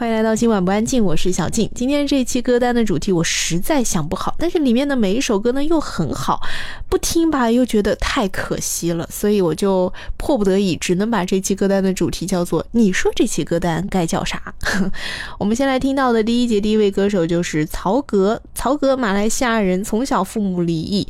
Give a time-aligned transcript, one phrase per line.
[0.00, 1.70] 欢迎来到今晚不安静，我是小静。
[1.74, 6.40] 今天这一期歌单的主题我实在想不好，但是里面的每一首歌呢又很好，
[6.88, 14.54] 不听吧又觉得太可惜了，所以我就迫不得已只能把这期歌单的主题叫做“你说这期歌单该叫啥？”
[15.38, 21.06] 我们先来听到的第一节第一位歌手就是曹格，曹格马来西亚人，从小父母离异，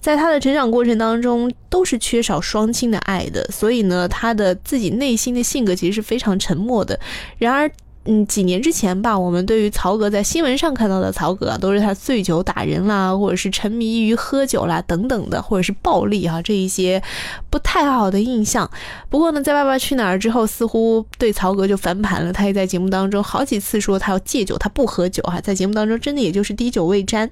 [0.00, 6.98] 在他的成长过程当中都是缺少双亲的爱的，所以呢，他的自己内心的性格其实是非常沉默的。
[7.36, 7.70] 然而。
[8.06, 17.00] 嗯，几年之前吧，我们对于曹格在新闻上看到的曹格，都是他醉酒打人啦，或者是沉迷于喝酒啦等等的，或者是暴力啊这一些
[17.50, 18.68] 不太好的印象。
[19.10, 22.32] 不过呢，在《爸爸去哪儿》之后，似乎对曹格就翻盘了。
[22.32, 27.30] 他也在节目当中好几次说他要戒酒，他不喝酒哈，在节目当中真的也就是滴酒未沾。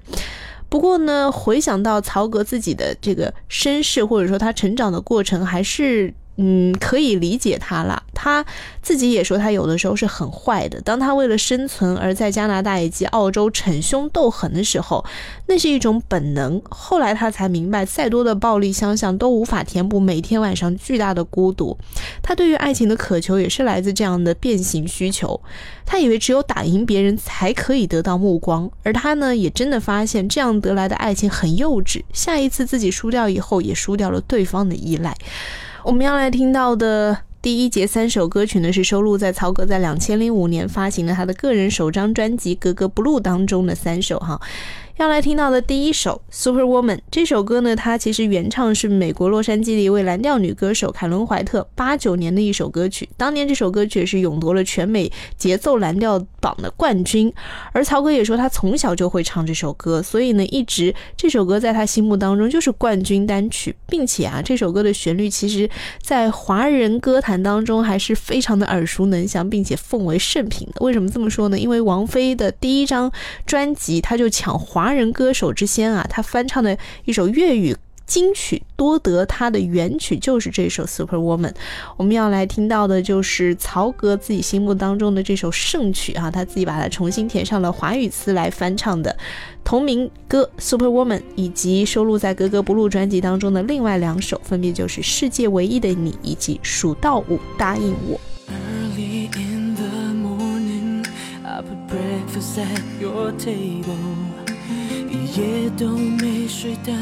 [0.69, 6.13] 不过呢，回想到曹格自己的这个身世，或者说他成长的过程，还是。
[6.41, 8.01] 嗯，可以理解他了。
[8.13, 8.45] 他
[8.81, 10.79] 自己也说，他有的时候是很坏的。
[10.81, 15.03] 当他为了生存而在加拿大以及澳洲逞凶斗狠的时候，
[15.47, 16.61] 那是一种本能。
[16.69, 21.77] 后来他才明白，再多的暴力相向都无法填补每天晚上巨大的孤独。
[22.21, 25.41] 他对于爱情的渴求也是来自这样的变形需求。
[25.85, 32.01] 他以为只有打赢别人才可以得到目光，而他呢，也真的发现这样得来的爱情很幼稚。
[32.13, 35.17] 下一次自己输掉以后，也输掉了对方的依赖。
[35.83, 44.39] 我们要来听到的第一节三首歌曲呢，是收录在曹格在两千零五年发行的他的个人首张专辑《格格不入》当中的三首哈。
[44.99, 53.07] 要来听到的第一首《Super Woman》这首歌呢，它其实原唱是美国洛杉矶的一位蓝调女歌手凯伦怀特八九年的一首歌曲。
[53.15, 57.33] 当年这首歌曲是勇夺了全美节奏蓝调榜的冠军。
[57.71, 65.69] 而曹格也说他从小就会唱这首歌，所以呢，一直这首歌在他心目当中就是冠军单曲，并且啊，这首歌的旋律其实
[66.01, 70.83] 在华人歌坛当中还是非常的耳熟能详，并且奉为圣品的。
[70.85, 71.57] 为什么这么说呢？
[71.57, 73.09] 因为王菲的第一张
[73.45, 74.88] 专辑，他就抢华。
[74.89, 77.77] 华人歌手之先啊，他翻唱的一首粤语
[78.07, 81.51] 金曲，多得他的原曲就是这首《Super Woman》。
[81.95, 89.15] 我们要来听到的就是曹格自己心目当中的这首圣曲啊，他自己把它重新填上了华语词来翻唱的
[89.63, 98.17] 同名歌《Super Woman》，以及收录在《格格不入》专辑当中的另外两首，分别就是《世界唯一的你》以及《数到五答应我》。
[98.97, 99.29] 一
[105.35, 106.95] 夜都没睡，但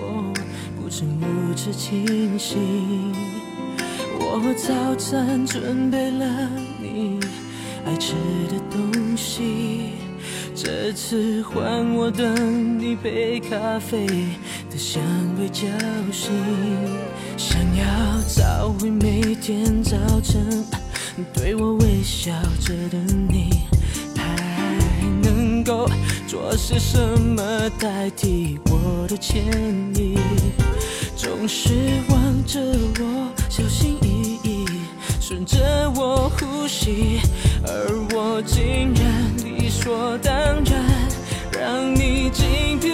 [0.00, 0.32] 我
[0.80, 3.12] 不曾如此清醒。
[4.18, 7.18] 我早餐准备了你
[7.86, 8.14] 爱吃
[8.48, 9.92] 的东西，
[10.54, 14.06] 这次换我等你杯咖啡
[14.70, 15.02] 的香
[15.38, 15.68] 味叫
[16.12, 16.32] 醒，
[17.36, 17.84] 想要
[18.28, 20.64] 找回每天早晨
[21.32, 22.98] 对我微笑着的
[23.28, 23.53] 你，
[25.64, 25.88] 够。
[26.26, 27.42] 做些什么
[27.78, 29.44] 代替我的歉
[29.94, 30.18] 意？
[31.16, 31.72] 总是
[32.08, 32.60] 望着
[33.00, 34.66] 我，小心翼翼，
[35.20, 37.20] 顺着我呼吸，
[37.62, 37.70] 而
[38.14, 40.84] 我竟然理所当然
[41.52, 42.92] 让你精疲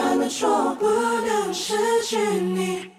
[0.00, 2.90] 他们说，不能失去你。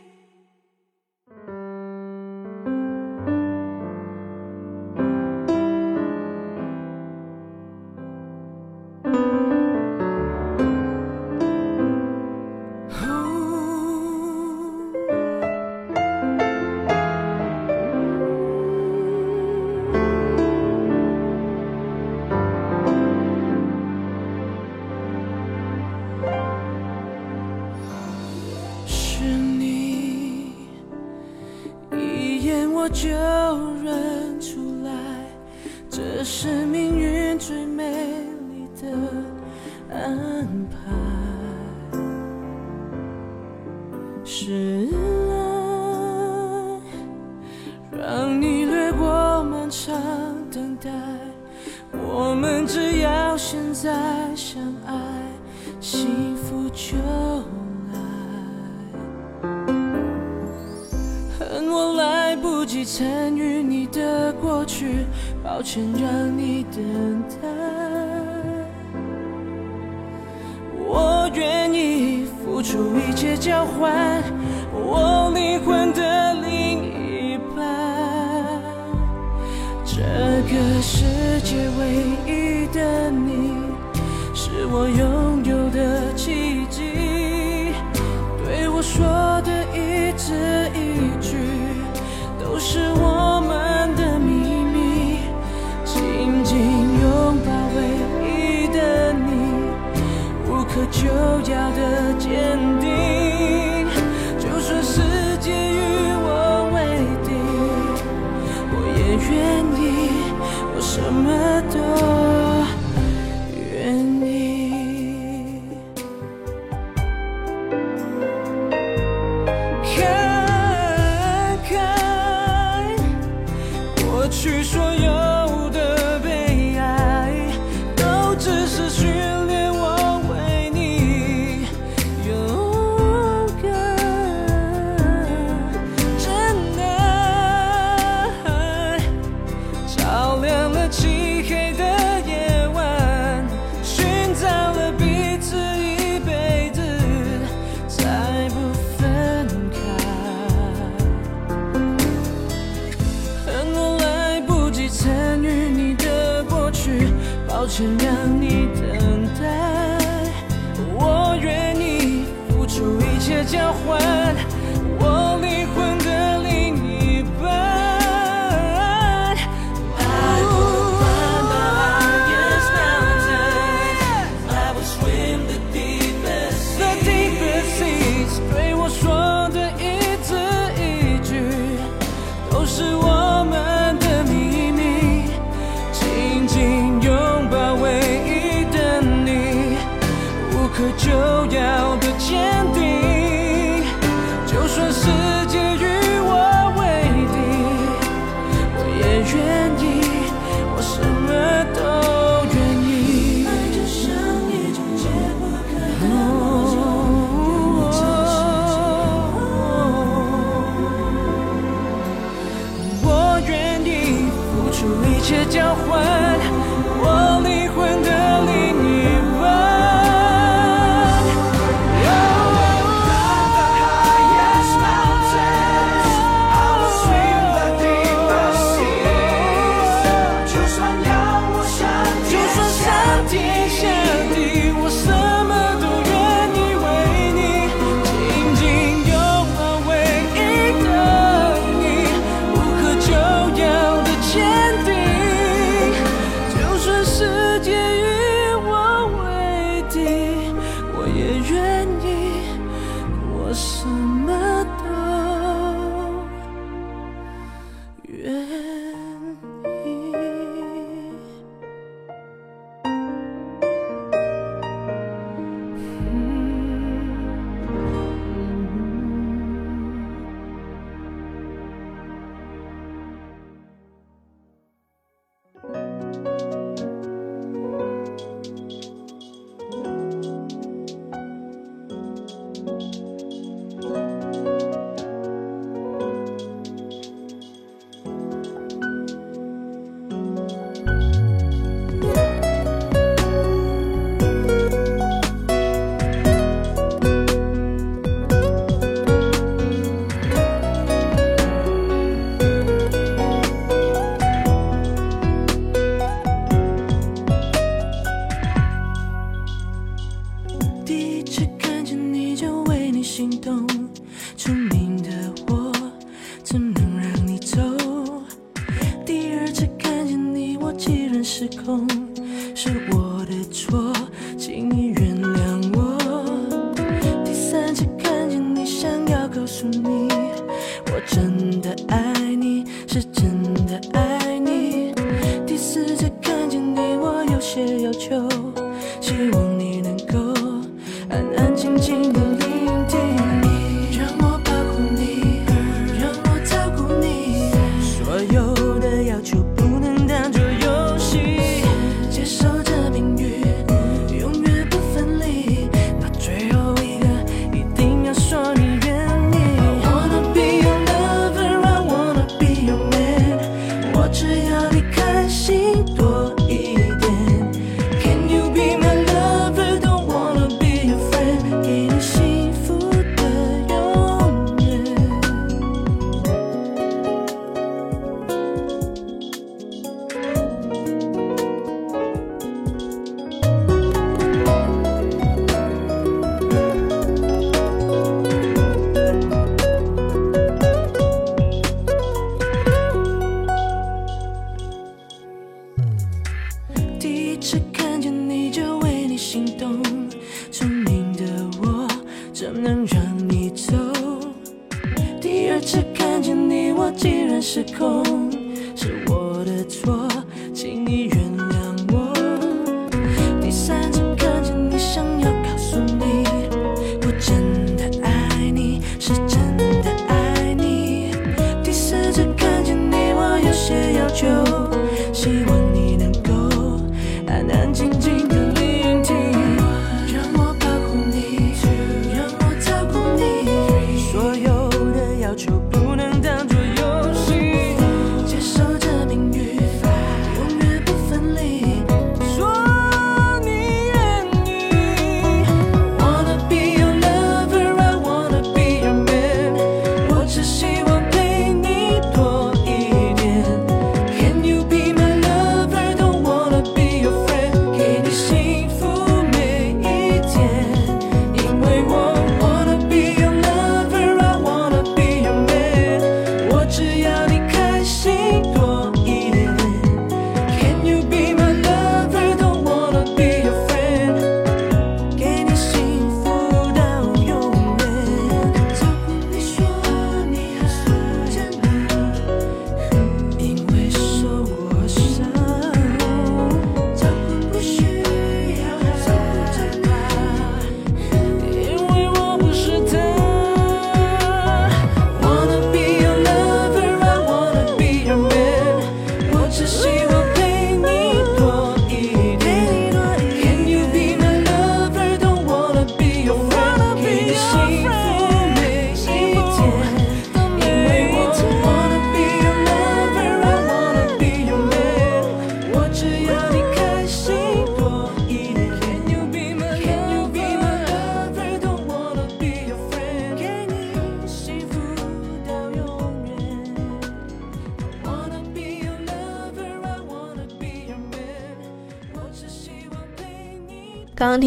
[341.92, 342.21] 安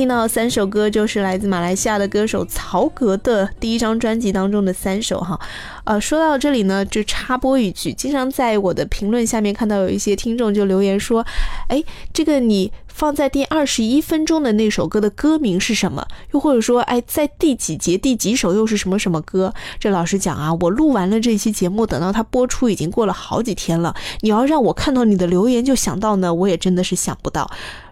[0.05, 5.41] 听到三首歌，就是来自马来西亚的歌手曹格的第一张专辑当中的三首哈。
[5.85, 11.25] 呃，说到这里呢，就插播一句，经常在我的评论下面看到有一些听众就留言说，
[11.69, 11.83] 哎，
[12.13, 16.07] 这个你放在第二十一分钟的那首歌的歌名是什么？
[16.33, 19.55] 又或者说，哎，在第几节第几首又是什么什么歌？
[19.81, 23.95] 这老实讲啊，我录完了这期节目，等到它播出已经过了好几天了。
[24.21, 27.51] 你要让我看到你的留言就想到呢，我也真的是想不到。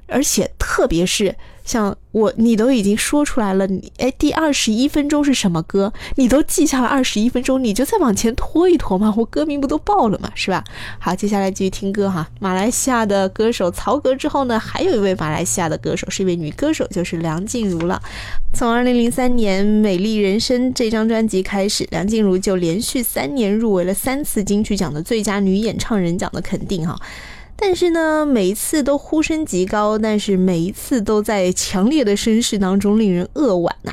[0.08, 1.34] 而且特别是
[1.64, 5.92] 像我，你都已经说出来了，你哎，第二十一分钟是什么歌？
[6.16, 10.62] 你都记下了二十一分钟，你就再往前拖一拖嘛，我歌名不都报了嘛，是吧？
[10.98, 12.28] 好，接下来继续听歌哈。
[12.40, 18.02] 马来西亚的歌手曹格之后呢，还有一位马来西亚的歌手，是一位女歌手，就是梁静茹了。
[18.52, 27.00] 从二零零三年《美丽人生》这张专辑开始，梁静茹就连续三年入围了三次金曲奖的最佳女演唱人奖的肯定哈。
[27.56, 33.92] 但是呢，每一次都呼声极高，但是每一次都在强烈的声势当中令人扼腕呐、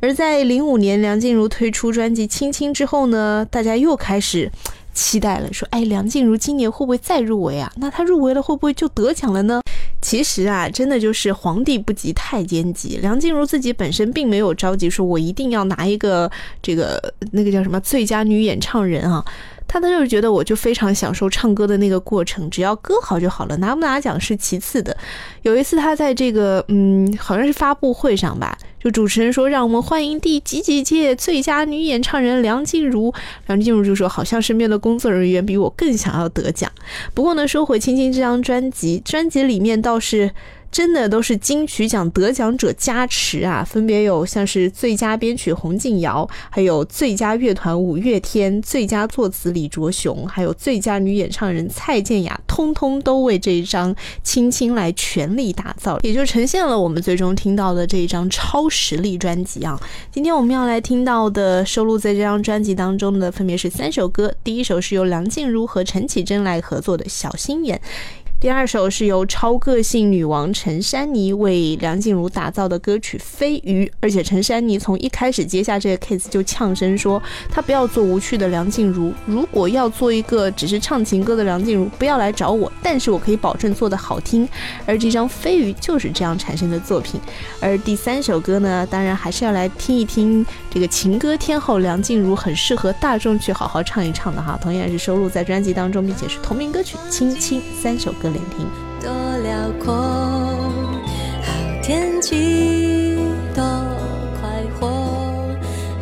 [0.00, 4.50] 而在零五年梁静茹推出专辑《亲亲》之后呢，大家又开始
[4.94, 7.72] 期待了，说：“哎，梁静茹今年会不会再入围啊？
[7.76, 9.60] 那她入围了，会不会就得奖了呢？”
[10.00, 12.98] 其实啊，真的就是皇帝不急太监急。
[13.02, 16.30] 梁静茹自己本身并没有着急，说我一定要拿一个
[16.62, 19.24] 这个那个叫什么最佳女演唱人啊。
[19.72, 24.96] 他就是觉得我就非常享受唱歌的那个过程，只要歌好就好了，拿不拿奖是其次的。
[25.42, 33.14] 有一次他在这个嗯，好像是发布会上吧，就主持人说让我们欢迎第几几届最佳女演唱人梁静茹，
[33.46, 36.68] 梁静茹就说好像身边的工作人员比我更想要得奖。
[37.14, 40.32] 不过呢，说回《青青》这张专辑，专辑里面倒是。
[40.72, 43.64] 真的都是金曲奖得奖者加持啊！
[43.64, 59.80] 分别有像是最佳编曲洪敬尧，还有最佳乐团五月天，最佳作词李卓雄，还有最佳女演唱人蔡健雅，通通都为这一张《青青》来全力打造，也就呈现了我们最终听到的这一张超实力专辑啊！
[60.12, 67.76] 今天我们要来听到的收录在这张专辑当中的分别是三首歌，第一首是由梁静茹和陈绮贞来合作的《小心眼》。
[68.40, 84.48] 第二首是由超个性女王陈珊妮为梁静茹打造的歌曲《飞鱼》，而且陈珊妮从一开始接下这个 case 就呛声说，她不要做无趣的梁静茹，如果要做一个只是唱情歌的梁静茹，不要来找我，但是我可以保证做的好听。
[84.86, 87.20] 而这张《飞鱼》就是这样产生的作品。
[87.60, 98.29] 而第三首歌呢，当然还是要来听一听这个情歌天后梁静茹很适合大众去好好唱一唱的哈，同样是收录在专辑当中，并且是同名歌曲《亲亲》三首歌。
[98.32, 98.68] 聆听，
[99.00, 99.92] 多辽阔，
[101.42, 103.16] 好天气，
[103.54, 103.62] 多
[104.40, 104.86] 快活，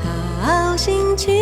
[0.02, 1.34] 好心情，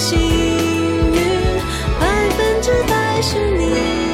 [0.00, 1.12] 幸运
[2.00, 4.09] 百分之百是你。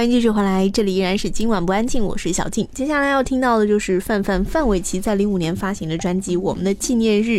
[0.00, 2.66] 欢迎继续回来，这里依然是今晚不安静，我是小静。
[2.72, 7.32] 接下来要听到的就是范范范玮琪在零五年发行的专辑《我们的纪念日》。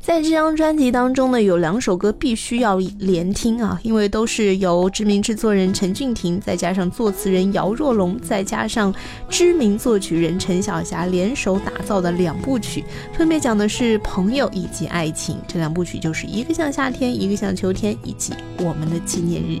[0.00, 8.92] 在这张专辑当中呢，有两首歌必须要连听啊，因为都是由知名制作人陈俊廷，再加上作词人姚若龙，再加上
[9.28, 12.84] 知名作曲人陈小霞联手打造的两部曲，
[13.16, 15.36] 分别讲的是朋友以及爱情。
[15.46, 19.60] 这两部曲就是一个像夏天，一个像秋天，以及我们的纪念日。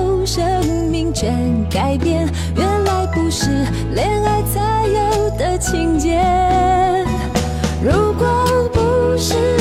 [0.25, 0.43] 生
[0.89, 2.27] 命全改变。
[2.55, 3.49] 原来不是
[3.93, 6.21] 恋爱才有的情节。
[7.83, 9.60] 如果不是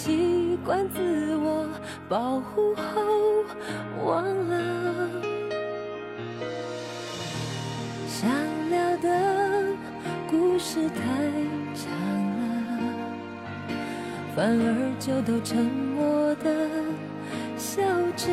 [0.00, 1.66] 习惯自我
[2.08, 3.02] 保护后
[4.04, 5.10] 忘了。
[8.06, 8.30] 想
[8.70, 9.64] 聊的
[10.30, 11.02] 故事太
[11.74, 11.90] 长
[12.38, 12.46] 了，
[14.36, 16.70] 反而就都沉默的
[17.56, 17.82] 笑
[18.16, 18.28] 着。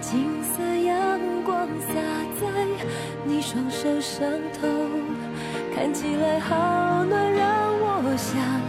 [0.00, 1.94] 金色阳光洒
[2.40, 2.44] 在
[3.24, 4.28] 你双手上
[4.60, 4.66] 头，
[5.74, 8.60] 看起来好暖，让我想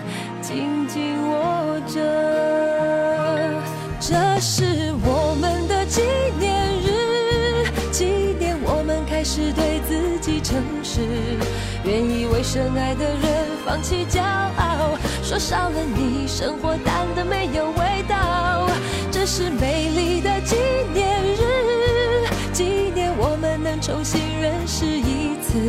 [0.41, 1.99] 紧紧握着。
[3.99, 6.01] 这是我们的纪
[6.39, 8.05] 念日，纪
[8.39, 11.01] 念我们开始对自己诚实，
[11.83, 18.67] 愿意为深爱的人放弃骄傲，说少了你，生活淡的没有味道。
[19.11, 20.55] 这是美丽的纪
[20.93, 22.63] 念日，纪
[22.95, 25.59] 念我们能重新认识一次。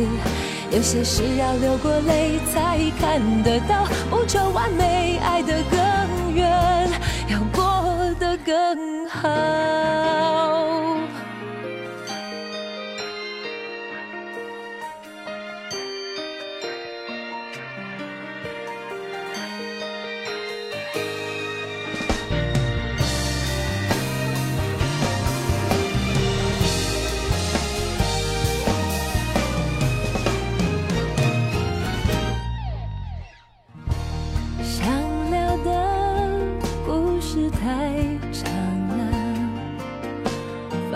[0.73, 6.89] 有些事要流过泪才看得到，不求完美，爱得更远，
[7.29, 10.52] 要过得更好。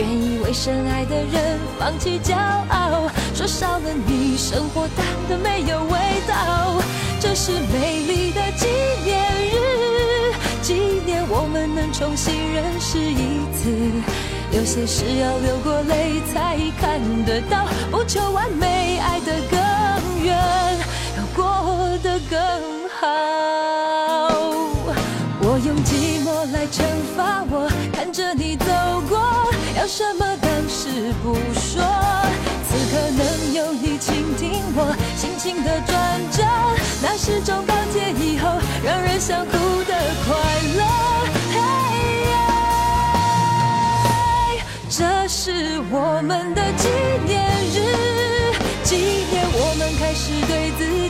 [0.00, 6.80] 愿意为深爱的人放弃骄傲，说少了你，生活淡的没有味道。
[7.20, 8.66] 这是美丽的纪
[9.04, 13.68] 念日，纪念我们能重新认识一次。
[14.52, 20.34] 有些事要流过泪才看得到，不求完美，爱得更远，
[21.18, 22.38] 要过得更
[22.88, 23.06] 好。
[25.42, 26.82] 我用寂寞来惩
[27.14, 27.69] 罚我，
[29.80, 31.82] 要什么当时不说。
[32.68, 36.44] 此刻能有你倾听我心情的转折，
[37.00, 39.52] 那是种告诫以后让人想哭
[39.84, 39.94] 的
[40.26, 40.36] 快
[40.76, 40.84] 乐。
[41.54, 41.58] 嘿
[44.90, 46.86] 这是我们的纪
[47.26, 47.80] 念日，
[48.84, 48.96] 纪
[49.32, 51.09] 念我们开始对自己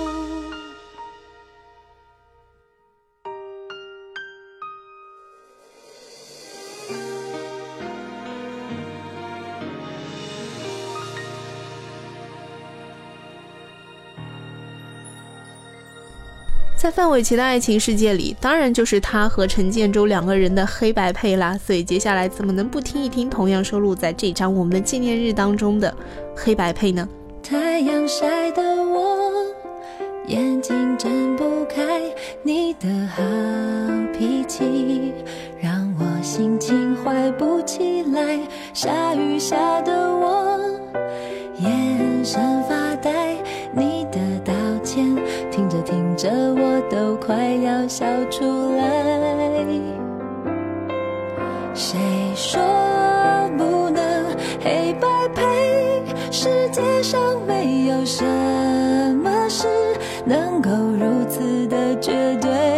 [16.81, 21.55] 在范玮琪的爱情世界里，当然就是他和陈建州两个人的黑白配啦。
[21.55, 25.95] 所以接下来怎么能不听一听同样收录在这张我们的纪念日当中的
[26.35, 27.07] 黑白配呢？
[27.43, 29.31] 太阳晒得我
[30.25, 32.01] 眼睛睁不开，
[32.41, 33.21] 你的好
[34.17, 35.13] 脾气
[35.61, 38.39] 让我心情坏不起来。
[38.73, 40.59] 下雨下得我
[41.59, 43.37] 眼神发呆，
[46.21, 48.83] 着我都快要笑出来。
[51.73, 51.97] 谁
[52.35, 52.61] 说
[53.57, 54.25] 不能
[54.63, 56.03] 黑白配？
[56.29, 58.23] 世界上没有什
[59.15, 59.67] 么事
[60.23, 62.70] 能够如此的绝对。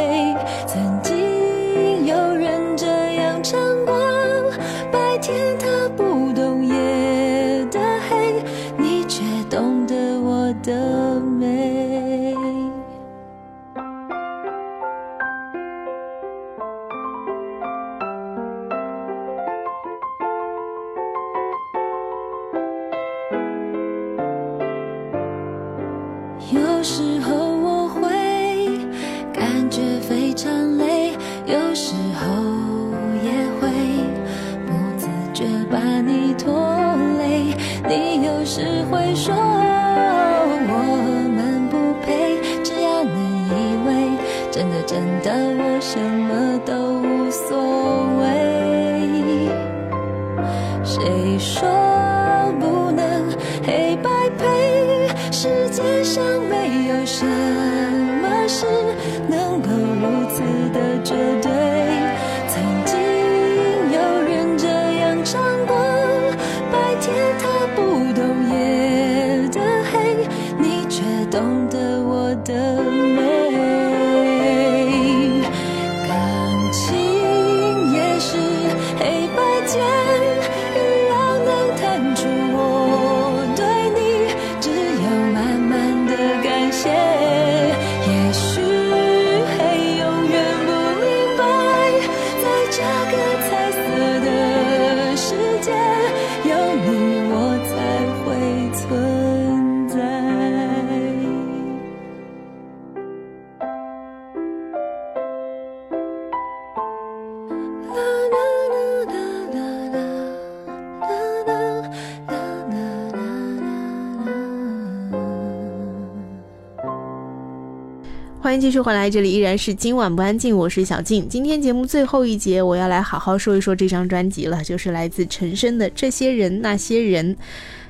[118.54, 121.28] 欢迎继续回来，这里依然是今晚不安静，我是小静。
[121.28, 127.36] 今天节目最后一节，我要来好好说一说这张专辑了，就是来自陈升的《这些人那些人》。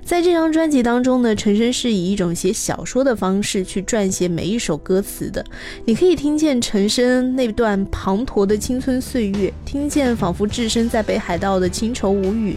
[0.06, 5.46] 在这张专辑当中呢，陈升是以一种写小说的方式去撰写每一首歌词的。
[5.84, 12.56] 你可以听见陈升那段滂沱的青春岁月，听见仿佛置身在北海道的清愁无语。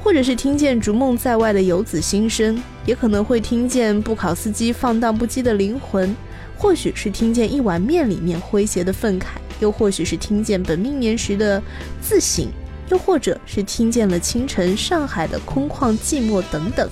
[0.00, 6.14] 或者是听见逐梦在外的游子心声，也可能会听见布考斯基放荡不羁的灵魂，
[6.58, 9.26] 或许是听见一碗面里面诙谐的愤慨，
[9.60, 11.62] 又或许是听见本命年时的
[12.02, 12.48] 自省，
[12.90, 16.90] 又或者是听见了清晨上海的空旷寂寞等等。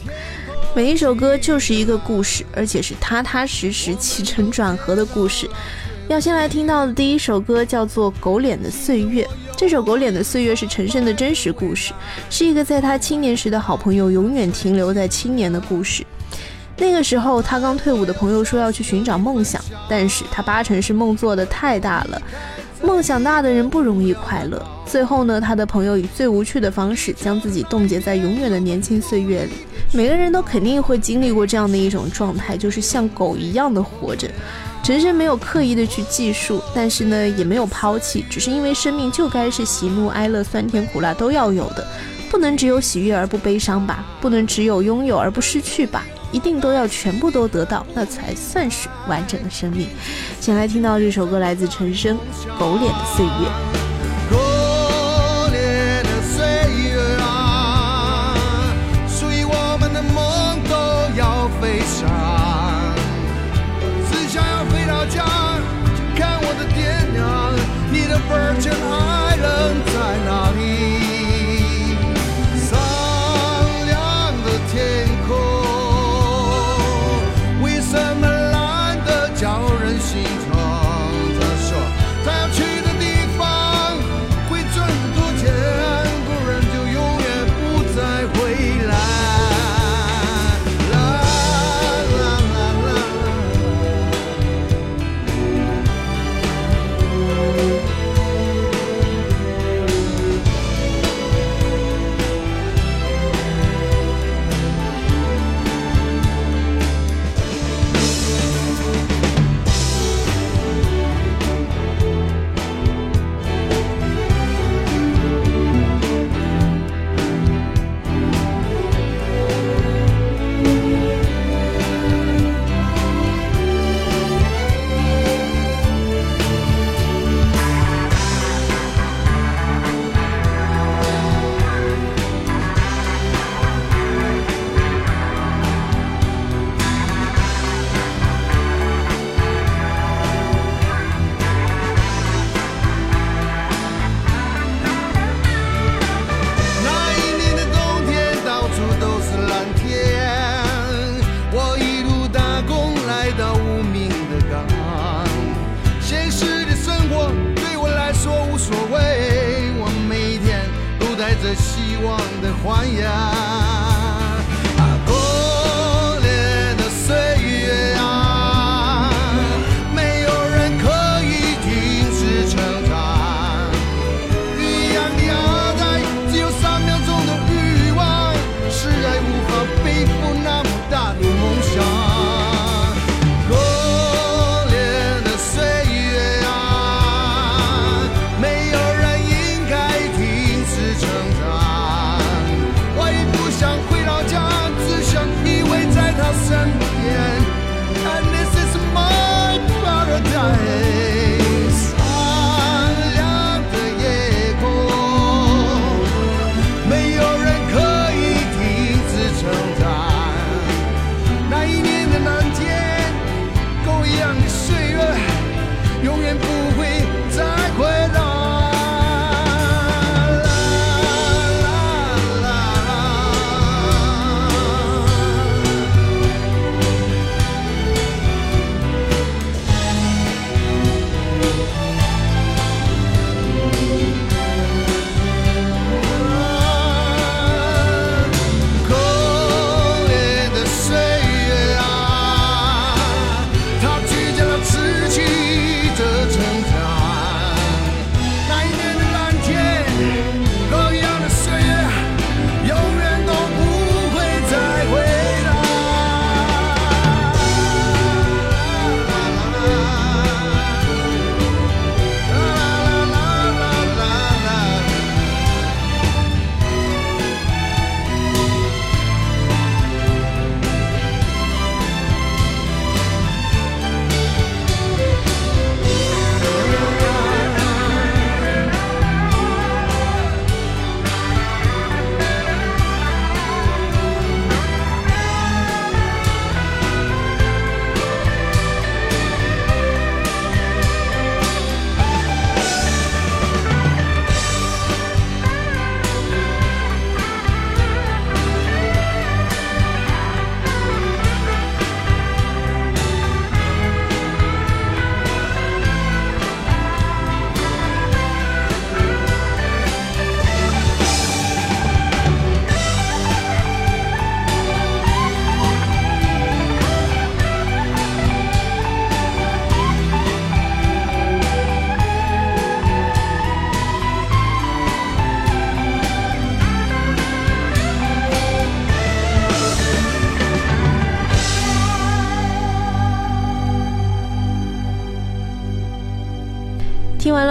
[0.74, 5.50] 每一首歌就是一个故事，而且是踏踏实实起承转合的故事。
[6.08, 9.24] 要先来听到的第一首歌叫做《狗脸的岁月》。
[9.56, 11.92] 这首《狗脸的岁月》是陈升的真实故事，
[12.30, 16.04] 是一个在他青年时的好朋友永远停留在青年的故事。
[16.78, 22.20] 那个时候，他刚退伍的朋友说要去寻找梦想，但是他八成是梦做的太大了。
[22.82, 24.62] 梦想大的人不容易快乐。
[24.84, 29.52] 最后呢，他的朋友以最无趣的方式将自己冻结在永远的年轻岁月里。
[29.92, 34.28] 每个人都肯定会经历过这样的一种状态，就是像狗一样的活着。
[34.82, 41.84] 陈升没有刻意的去计数，但是呢，也没有抛弃，只是因为生命就该是喜怒哀乐、酸甜苦辣都要有的，
[42.30, 49.88] 不能只有喜悦而不悲伤吧，不能只有拥有而不失去吧，一定都要全部都得到，那才算是完整的生命。
[50.40, 52.16] 先来听到这首歌，来自陈升
[52.58, 53.30] 《狗脸的岁月》。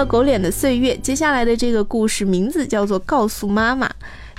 [0.07, 3.87] 《狗脸的岁月》，接下来的这个故事名字叫做《告诉妈妈》。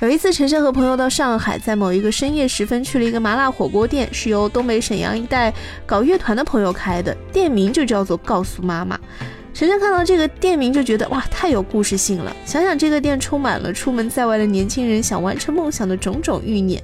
[0.01, 5.53] 有一次，陈晨和朋友到上海，在某一个深夜时分去了一个麻辣火锅店，是由东北沈阳一带
[5.85, 8.97] 搞乐团的朋友开的，店名就叫做《告诉妈妈》。
[9.53, 12.37] 陈晨看到这个店名就觉得哇，太有故事性了。
[12.45, 16.83] 想想这个店充满了出门在外的年轻人想完成梦想的种种欲念，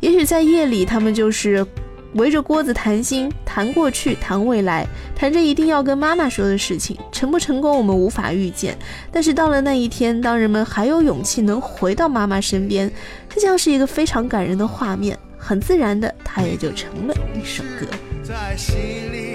[0.00, 1.66] 也许在夜里，他们就是。
[2.14, 6.96] 围着锅子谈心，谈过去，谈未来，谈着一定要跟妈妈说的事情。
[7.10, 8.76] 成不成功，我们无法预见。
[9.10, 12.90] 但是到了那一天，当人们还有勇气能回到妈妈身边，
[13.28, 15.18] 这像是一个非常感人的画面。
[15.38, 17.86] 很自然的，它也就成了一首歌。
[18.22, 18.76] 在心
[19.12, 19.31] 里。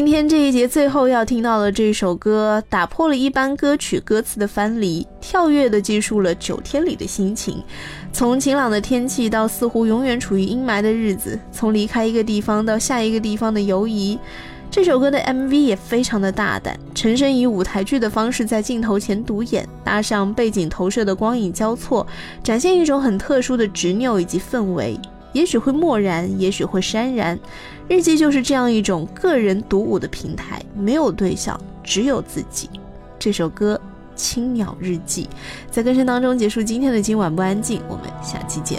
[0.00, 7.62] 今天这一节最后要听到的这首歌，打破了一般歌曲歌词的藩篱，跳跃地记述了九天里的心情。
[8.10, 14.18] 从晴朗的天气到似乎永远处于阴霾的日子，从离开一个地方到下一个地方的游移。
[14.70, 22.06] 这首歌的 MV 也非常的大胆，陈升以舞台剧的方式在镜头前独演，搭上背景投射的光影交错，
[22.42, 24.98] 展现一种很特殊的执拗以及氛围。
[25.32, 27.38] 也许会漠然，也许会潸然。
[27.88, 32.70] 日记就是这样一种个人独舞的平台，没有对象，只有自己。
[33.18, 33.80] 这首歌
[34.16, 35.24] 《青鸟日记》
[35.70, 38.78] 在歌声当中结束今天的今晚不安静，我们下期见。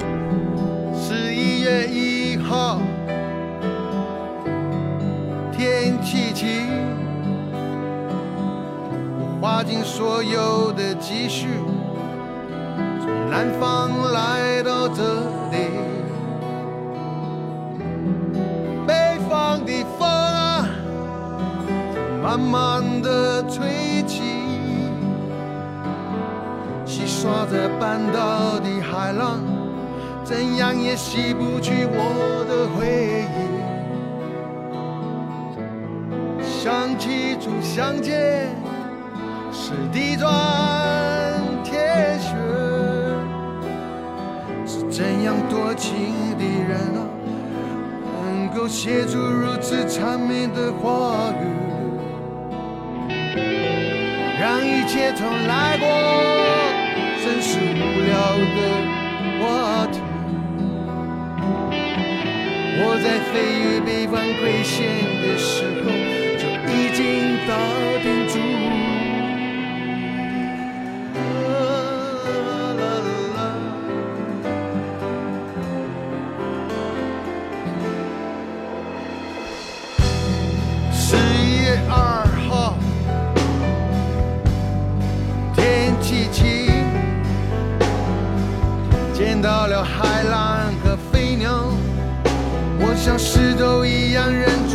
[0.95, 2.79] 十一月一号，
[5.51, 6.47] 天气晴，
[9.19, 11.47] 我花尽所有的积蓄，
[12.99, 15.03] 从南方来到这
[15.51, 16.00] 里。
[19.31, 20.67] 方的风啊，
[22.21, 24.21] 慢慢的吹起，
[26.85, 29.39] 洗刷着半岛的海浪，
[30.25, 33.39] 怎样也洗不去我的回忆。
[36.43, 38.49] 想起初相见
[39.53, 40.27] 是地转
[41.63, 42.35] 天旋，
[44.67, 46.99] 是怎样多情的人啊！
[48.55, 51.43] 够写出如此缠绵的话语，
[54.39, 55.87] 让一切重来过，
[57.23, 58.13] 真是无聊
[58.55, 58.59] 的
[59.39, 59.99] 话题。
[62.83, 64.75] 我在飞越北方归线
[65.21, 65.85] 的时候，
[66.37, 66.99] 就已经
[67.47, 67.49] 打
[68.03, 68.80] 定主。
[89.83, 91.73] 海浪和飞鸟，
[92.79, 94.70] 我像石头一样忍住